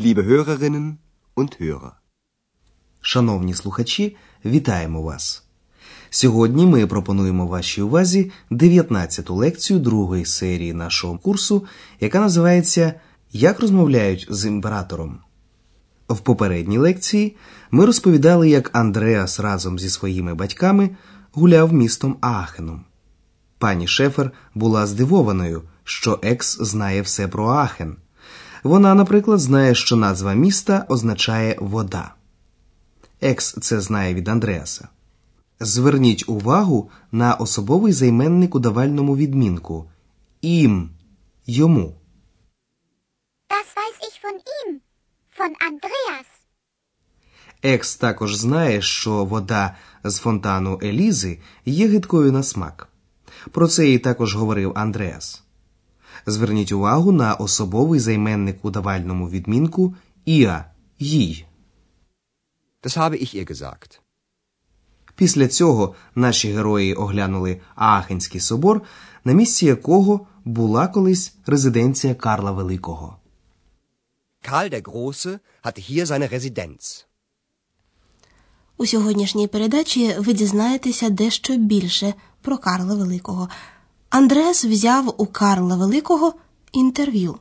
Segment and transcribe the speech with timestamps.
[0.00, 0.98] liebe Hörerinnen
[1.36, 1.92] und Hörer.
[3.00, 5.44] Шановні слухачі, вітаємо вас!
[6.10, 11.64] Сьогодні ми пропонуємо вашій увазі 19-ту лекцію другої серії нашого курсу,
[12.00, 12.94] яка називається
[13.32, 15.18] Як розмовляють з імператором.
[16.08, 17.36] В попередній лекції
[17.70, 20.90] ми розповідали, як Андреас разом зі своїми батьками
[21.32, 22.84] гуляв містом Аахеном.
[23.58, 27.96] Пані Шефер була здивованою, що Екс знає все про Аахен.
[28.62, 32.14] Вона, наприклад, знає, що назва міста означає вода.
[33.20, 34.88] Екс це знає від Андреаса.
[35.60, 39.90] Зверніть увагу на особовий займенник у давальному відмінку
[40.40, 40.90] ім
[41.46, 41.94] йому.
[43.50, 44.80] Das weiß ich von ihm,
[45.38, 46.26] von Andreas.
[47.62, 52.88] Екс також знає, що вода з фонтану Елізи є гидкою на смак.
[53.50, 55.42] Про це їй також говорив Андреас.
[56.26, 60.64] Зверніть увагу на особовий займенник у давальному відмінку іа
[60.98, 61.46] їй.
[62.82, 64.00] Das habe ich ihr gesagt.
[65.14, 68.82] Після цього наші герої оглянули Аахенський собор,
[69.24, 73.16] на місці якого була колись резиденція Карла Великого.
[74.42, 77.06] Karl der Große hatte hier seine Residenz.
[78.76, 83.48] У сьогоднішній передачі ви дізнаєтеся дещо більше про Карла Великого.
[84.10, 86.34] Андреас взяв у Карла Великого
[86.72, 87.38] інтерв'ю.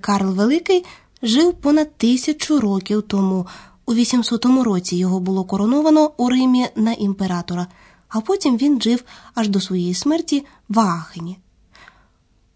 [0.00, 0.84] Карл Великий
[1.22, 3.46] жив понад тисячу років тому.
[3.86, 7.66] У 800 році його було короновано у Римі на імператора,
[8.08, 11.38] а потім він жив аж до своєї смерті в Аахені.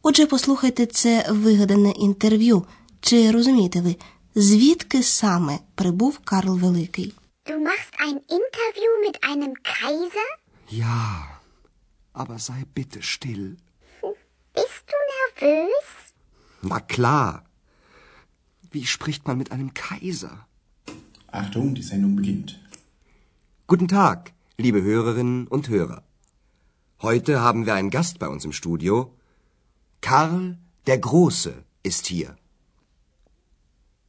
[0.02, 2.64] Отже, послухайте це вигадане інтерв'ю.
[3.00, 3.96] Чи розумієте ви,
[4.34, 7.14] звідки саме прибув Карл Великий?
[7.46, 10.30] Du machst ein Interview mit einem Kaiser?
[10.70, 11.33] Ja,
[12.14, 13.56] aber sei bitte still.
[14.54, 14.96] Bist du
[15.46, 16.14] nervös?
[16.62, 17.44] Na klar.
[18.70, 20.46] Wie spricht man mit einem Kaiser?
[21.30, 22.60] Achtung, die Sendung beginnt.
[23.66, 26.02] Guten Tag, liebe Hörerinnen und Hörer.
[27.02, 29.12] Heute haben wir einen Gast bei uns im Studio.
[30.00, 32.36] Karl der Große ist hier.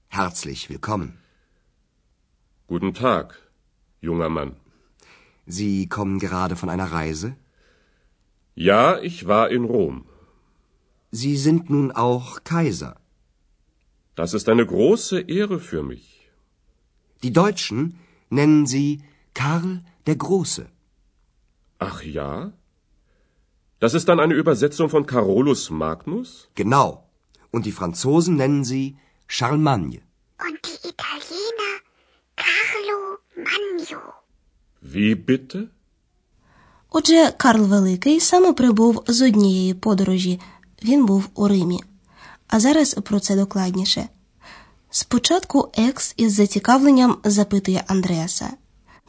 [0.08, 1.18] Herzlich willkommen.
[2.68, 3.40] Guten Tag,
[4.02, 4.56] junger Mann.
[5.46, 7.36] Sie kommen gerade von einer Reise?
[8.56, 10.06] Ja, ich war in Rom.
[11.12, 12.96] Sie sind nun auch Kaiser.
[14.16, 16.32] Das ist eine große Ehre für mich.
[17.22, 18.00] Die Deutschen
[18.30, 20.68] nennen Sie Karl der Große.
[21.80, 22.54] Ach ja?
[23.80, 26.50] Das ist dann eine Übersetzung von Carolus Magnus?
[26.56, 27.10] Genau.
[27.52, 30.02] Und die Franzosen nennen Sie Charlemagne.
[30.48, 31.74] Und die Italiener
[32.38, 34.14] Carlo Magno.
[34.80, 35.75] Wie bitte?
[36.98, 40.40] Отже, Карл Великий саме прибув з однієї подорожі.
[40.84, 41.84] Він був у Римі.
[42.48, 44.08] А зараз про це докладніше.
[44.90, 48.50] Спочатку Екс із зацікавленням запитує Андреаса: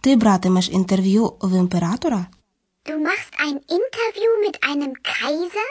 [0.00, 2.26] Ти братимеш інтерв'ю в імператора?
[2.86, 5.70] Du machst ein Interview mit einem Kaiser?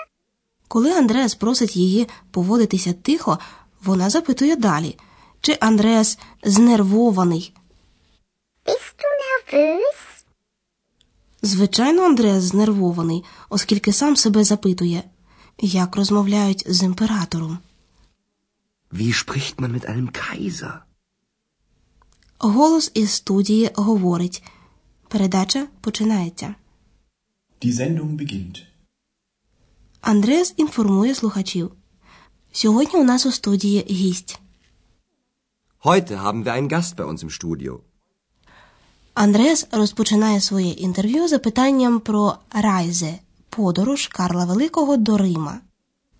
[0.67, 3.39] Коли Андреас просить її поводитися тихо,
[3.83, 4.97] вона запитує далі,
[5.41, 7.53] чи Андреас знервований.
[8.65, 10.04] Bist du nervös?
[11.45, 15.03] Звичайно, Андреас знервований, оскільки сам себе запитує,
[15.61, 17.59] як розмовляють з імператором.
[18.91, 20.73] Wie spricht man mit einem Kaiser?
[22.39, 24.43] Голос із студії говорить.
[25.07, 26.55] Передача починається.
[27.61, 28.63] Die Sendung beginnt.
[30.01, 31.71] Андреас інформує слухачів.
[32.51, 34.39] Сьогодні у нас у студії гість.
[35.83, 37.79] Heute haben wir einen Gast bei uns im Studio.
[39.15, 45.59] Андреас розпочинає своє інтерв'ю запитанням про Райзе подорож Карла Великого до Рима.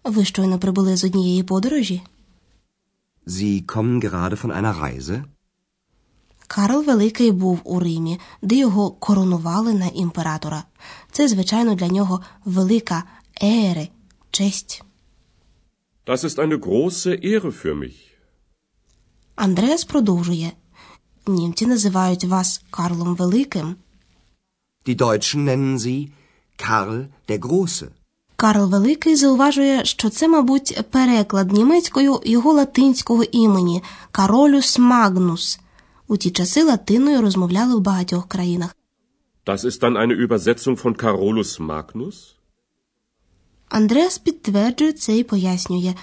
[0.03, 2.01] Ви щойно прибули з однієї подорожі?
[3.27, 5.23] Sie kommen gerade von einer Reise?
[6.47, 10.63] Карл Великий був у Римі, де його коронували на імператора.
[11.11, 13.03] Це, звичайно, для нього велика
[13.43, 13.87] ере,
[14.31, 14.83] честь.
[16.07, 17.95] Das ist eine große Ehre für mich.
[19.35, 20.51] Андреас продовжує.
[21.27, 23.75] Німці називають вас Карлом Великим.
[24.87, 26.09] Die Deutschen nennen Sie
[26.57, 27.87] Karl der Große.
[28.35, 35.59] Карл Великий зауважує, що це, мабуть, переклад німецькою його латинського імені Каролюс Магнус.
[36.07, 38.75] У ті часи латиною розмовляли в багатьох країнах.
[39.45, 42.15] Das ist dann eine Übersetzung von Carolus Magnus?
[43.69, 45.93] Андреас підтверджує це і пояснює,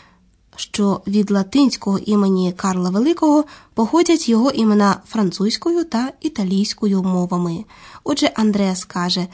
[0.57, 3.45] що від латинського імені Карла Великого
[3.75, 7.65] походять його імена французькою та італійською мовами.
[8.05, 9.27] Отже, Андреас каже,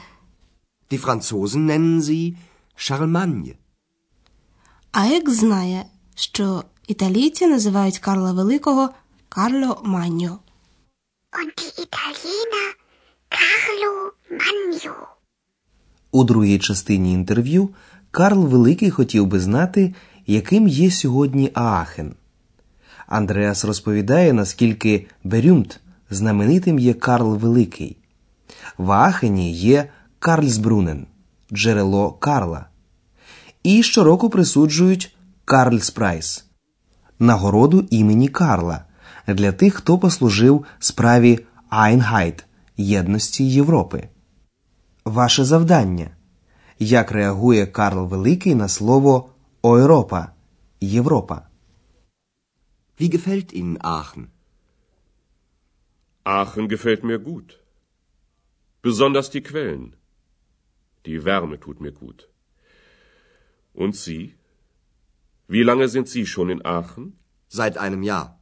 [0.91, 2.35] Die Franzosen nennen Sie
[2.77, 3.55] Charlemagne.
[4.91, 5.85] а Ек знає,
[6.15, 8.89] що Італійці називають Карла Великого
[9.29, 10.39] Карло Маньо.
[11.31, 12.69] Und die Italiener
[13.29, 14.93] Carlo Magno.
[16.11, 17.69] У другій частині інтерв'ю
[18.11, 19.93] Карл Великий хотів би знати,
[20.29, 22.13] яким є сьогодні Аахен.
[23.07, 25.79] Андреас розповідає, наскільки Берюмт
[26.09, 27.97] знаменитим є Карл Великий.
[28.77, 31.05] В Аахені є Karlsbrunnen,
[31.53, 32.65] джерело Карла.
[33.63, 35.15] І щороку присуджують
[35.45, 36.45] Karlspreis
[37.19, 38.83] нагороду імені Карла
[39.27, 42.45] для тих, хто послужив справі Einheit
[42.77, 44.07] єдності Європи.
[45.05, 46.07] Ваше завдання.
[46.79, 49.29] Як реагує Карл Великий на слово
[49.61, 50.37] Europa,
[50.81, 51.51] Europa.
[52.95, 54.31] Wie gefällt Ihnen Aachen?
[56.23, 57.61] Aachen gefällt mir gut.
[58.81, 59.97] Besonders die Quellen.
[61.05, 62.29] Die Wärme tut mir gut.
[63.73, 64.33] Und Sie?
[65.49, 67.19] Wie lange sind Sie schon in Aachen?
[67.49, 68.39] Seit einem Jahr.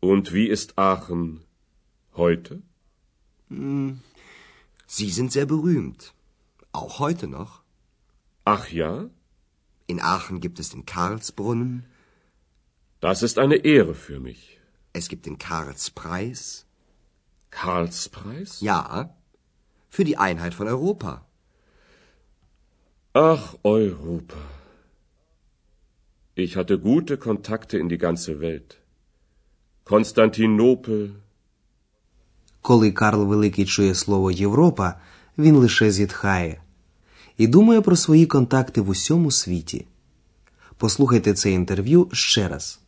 [0.00, 1.42] Und wie ist Aachen
[2.12, 2.60] heute?
[3.48, 4.02] Hm,
[4.86, 6.12] Sie sind sehr berühmt.
[6.72, 7.62] Auch heute noch.
[8.44, 9.08] Ach ja?
[9.87, 11.85] In Aachen gibt es den Karlsbrunnen,
[13.01, 14.41] Das ist eine Ehre für mich.
[14.93, 16.65] es gibt den Karlspreis.
[17.49, 18.59] Karlspreis?
[18.61, 18.81] Ja,
[19.89, 21.25] für die Einheit von Europa.
[23.13, 24.37] Ach, Europa.
[26.35, 28.77] Ich hatte gute Kontakte in die ganze Welt.
[29.85, 31.09] Konstantinopel,
[32.61, 35.01] Коли Карл Великий чує слово Європа,
[35.37, 36.61] він лише зітхає
[37.36, 39.86] І думає про свої контакти в усьому світі.
[40.76, 42.80] Послухайте це інтерв'ю ще раз.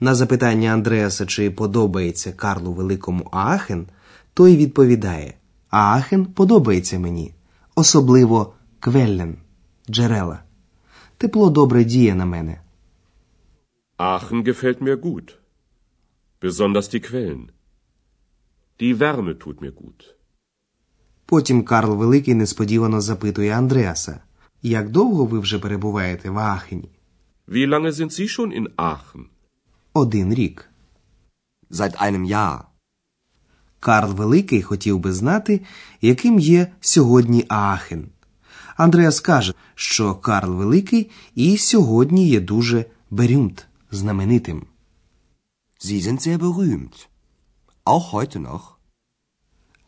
[0.00, 3.86] На запитання Андреаса, чи подобається Карлу Великому Аахен,
[4.34, 5.34] той відповідає:
[5.70, 7.34] Аахен подобається мені,
[7.74, 9.36] особливо Квеллен,
[9.90, 10.42] джерела.
[11.16, 12.60] Тепло добре діє на мене.
[13.98, 15.34] Aachen gefällt mir gut.
[16.40, 17.44] Besonders die Quellen.
[18.80, 20.17] Die Wärme tut mir gut.
[21.30, 24.20] Потім Карл Великий несподівано запитує Андреаса:
[24.62, 26.88] Як довго ви вже перебуваєте в Аахені?
[27.48, 29.24] Wie lange sind Sie schon in Aachen?
[29.92, 30.70] Один рік.
[31.70, 32.60] Seit einem Jahr.
[33.80, 35.60] Карл Великий хотів би знати,
[36.00, 38.08] яким є сьогодні Аахен.
[38.76, 44.66] Андреас каже, що Карл Великий і сьогодні є дуже берюмт, знаменитим.
[45.80, 47.08] Sie sind sehr berühmt.
[47.84, 48.77] Auch heute noch.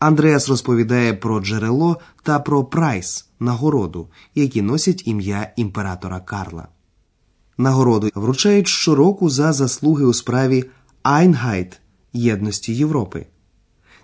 [0.00, 6.68] Андреас розповідає про джерело та про Preis нагороду, які носять ім'я імператора Карла.
[7.58, 10.64] Нагороду вручають щороку за заслуги у справі
[11.02, 11.80] Einheit
[12.12, 13.26] єдності Європи.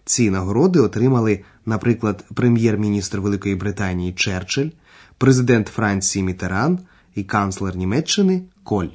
[0.04, 4.70] Ці нагороди отримали, наприклад, прем'єр-міністр Великої Британії Черчилль,
[5.18, 6.78] президент Франції Мітеран
[7.14, 8.88] і канцлер Німеччини Коль.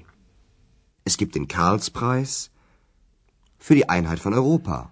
[1.06, 2.50] Es gibt den Karlspreis
[3.66, 4.90] für die Einheit von Europa.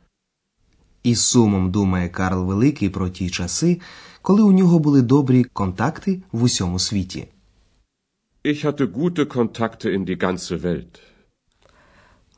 [1.04, 3.82] Із сумом думає Карл Великий про ті часи,
[4.22, 7.28] коли у нього були добрі контакти в усьому світі.
[8.46, 11.00] Ich hatte gute Kontakte in die ganze Welt.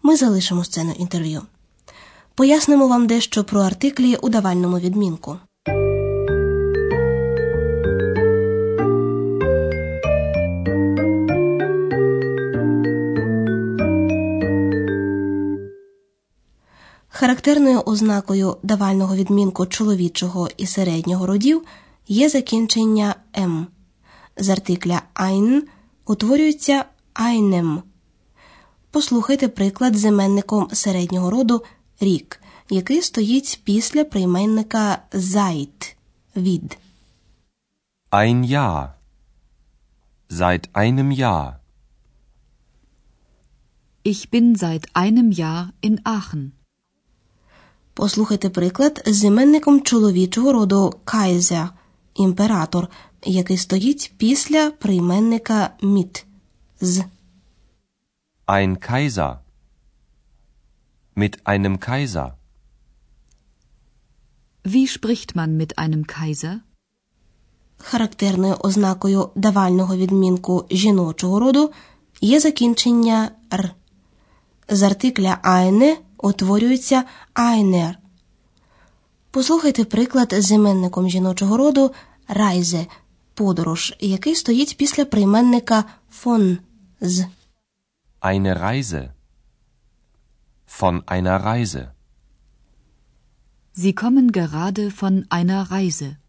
[0.03, 1.41] Ми залишимо сцену інтерв'ю.
[2.35, 5.37] Пояснимо вам дещо про артиклі у давальному відмінку.
[17.21, 21.65] Характерною ознакою давального відмінку чоловічого і середнього родів
[22.07, 23.67] є закінчення м.
[24.37, 25.61] З артикля ein
[26.05, 26.85] утворюється
[27.15, 27.81] einem.
[28.91, 31.63] Послухайте приклад з іменником середнього роду
[31.99, 35.95] рік, який стоїть після прийменника seit–
[36.35, 36.77] від.
[38.11, 38.89] Ein Jahr.
[40.29, 41.53] Seit einem Jahr.
[44.03, 46.61] Ich bin seit einem Jahr in Aachen.
[48.01, 51.70] Послухайте приклад з іменником чоловічого роду Kaiser–
[52.15, 52.88] імператор,
[53.25, 56.24] який стоїть після прийменника mit–
[56.81, 57.03] з.
[58.48, 59.38] Ein Kaiser.
[61.15, 62.31] Mit einem Kaiser.
[64.65, 66.55] Wie spricht man mit einem Kaiser?
[67.77, 71.72] Характерною ознакою давального відмінку жіночого роду
[72.22, 73.75] є закінчення р.
[74.70, 77.03] З артикля eine утворюється
[77.35, 77.95] einer.
[79.31, 81.91] Послухайте приклад з іменником жіночого роду
[82.29, 82.87] Reise–
[83.33, 85.83] подорож, який стоїть після прийменника
[86.23, 86.57] von–
[87.01, 87.25] з.
[88.21, 89.09] Eine Reise.
[90.79, 91.87] Von einer Reise.
[93.75, 96.20] Sie kommen gerade von einer Reise.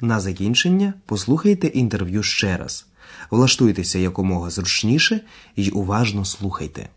[0.00, 2.86] На закінчення послухайте інтерв'ю ще раз.
[3.30, 5.20] Влаштуйтеся якомога зручніше
[5.56, 6.88] і уважно слухайте.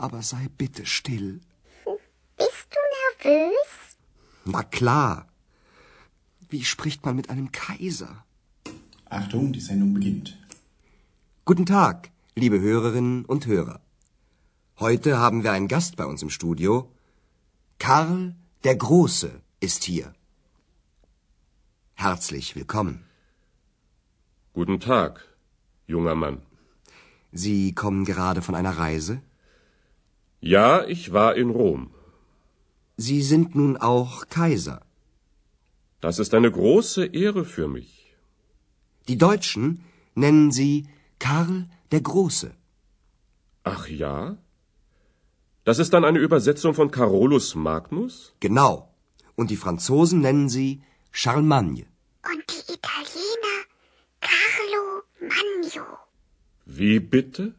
[0.00, 1.40] Aber sei bitte still.
[2.36, 3.70] Bist du nervös?
[4.44, 5.28] Na klar.
[6.48, 8.24] Wie spricht man mit einem Kaiser?
[9.08, 10.38] Achtung, die Sendung beginnt.
[11.44, 13.80] Guten Tag, liebe Hörerinnen und Hörer.
[14.78, 16.90] Heute haben wir einen Gast bei uns im Studio.
[17.78, 19.30] Karl der Große
[19.60, 20.14] ist hier.
[21.94, 23.04] Herzlich willkommen.
[24.54, 25.12] Guten Tag,
[25.86, 26.40] junger Mann.
[27.32, 29.22] Sie kommen gerade von einer Reise?
[30.40, 31.90] Ja, ich war in Rom.
[32.96, 34.80] Sie sind nun auch Kaiser.
[36.00, 38.16] Das ist eine große Ehre für mich.
[39.08, 40.86] Die Deutschen nennen Sie
[41.18, 42.54] Karl der Große.
[43.64, 44.38] Ach ja?
[45.64, 48.34] Das ist dann eine Übersetzung von Carolus Magnus?
[48.40, 48.88] Genau.
[49.36, 50.82] Und die Franzosen nennen Sie
[51.12, 51.84] Charlemagne.
[52.32, 53.56] Und die Italiener
[54.20, 55.86] Carlo Magno.
[56.64, 57.54] Wie bitte?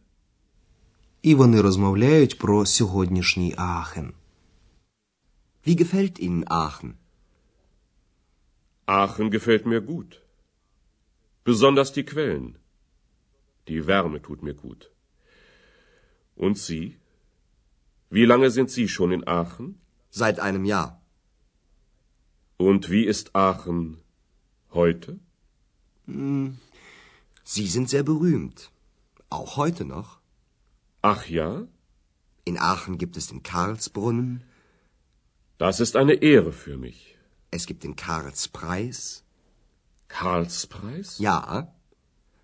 [1.23, 4.13] І вони розмовляють про сьогоднішній Аахен.
[5.67, 6.93] Wie gefällt Ihnen Aachen?
[8.87, 10.11] Aachen gefällt mir gut.
[11.45, 12.49] Besonders die Quellen.
[13.69, 14.91] Die Wärme tut mir gut.
[16.37, 16.97] Und Sie?
[18.17, 19.67] Wie lange sind Sie schon in Aachen?
[20.11, 20.91] Seit einem Jahr.
[22.69, 23.99] Und wie ist Aachen
[24.73, 25.19] heute?
[27.55, 28.59] Sie sind sehr berühmt.
[29.29, 30.11] Auch heute noch.
[31.03, 31.51] Ach ja?
[32.45, 34.43] In Aachen gibt es den Karlsbrunnen,
[35.59, 36.99] Das ist eine Ehre für mich.
[37.51, 39.25] es gibt den Karlspreis.
[40.09, 41.19] Karlspreis?
[41.19, 41.73] Ja,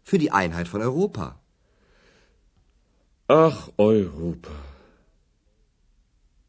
[0.03, 1.27] für die Einheit von Europa.
[3.29, 4.51] Ach, Europa.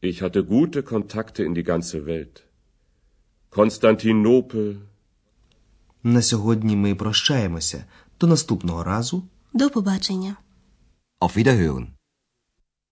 [0.02, 2.44] Ich hatte gute Kontakte in die ganze Welt.
[3.50, 4.76] Konstantinopel,
[6.04, 7.86] На сьогодні ми прощаємося.
[8.20, 9.24] До наступного разу.
[9.54, 10.36] До побачення.
[11.22, 11.88] Auf Wiederhören.